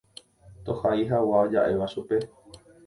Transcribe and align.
tohai 0.69 1.03
hag̃ua 1.11 1.45
ja'éva 1.53 1.91
chupe. 1.95 2.17